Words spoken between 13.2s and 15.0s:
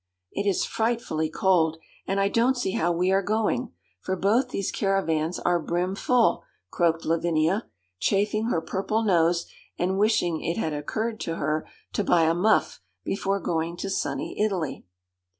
going to sunny Italy.